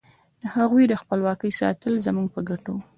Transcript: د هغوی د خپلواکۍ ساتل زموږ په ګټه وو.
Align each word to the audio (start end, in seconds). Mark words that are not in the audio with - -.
د 0.41 0.43
هغوی 0.55 0.85
د 0.87 0.93
خپلواکۍ 1.01 1.51
ساتل 1.59 1.93
زموږ 2.05 2.27
په 2.35 2.41
ګټه 2.49 2.69
وو. 2.73 2.81